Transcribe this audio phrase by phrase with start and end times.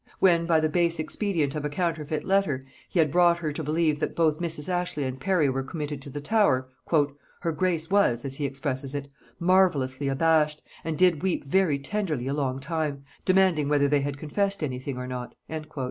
[0.17, 3.99] When, by the base expedient of a counterfeit letter, he had brought her to believe
[3.99, 4.67] that both Mrs.
[4.67, 9.09] Ashley and Parry were committed to the Tower, "her grace was," as he expresses it,
[9.39, 14.63] "marvellously abashed, and did weep very tenderly a long time, demanding whether they had confessed
[14.63, 15.35] any thing or not."